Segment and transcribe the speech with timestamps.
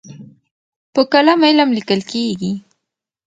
[0.93, 2.53] په قلم علم لیکل کېږي.